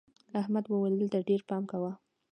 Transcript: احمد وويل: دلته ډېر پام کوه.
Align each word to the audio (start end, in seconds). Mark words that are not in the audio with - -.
احمد 0.41 0.65
وويل: 0.67 0.93
دلته 1.01 1.19
ډېر 1.29 1.41
پام 1.49 1.63
کوه. 1.71 1.91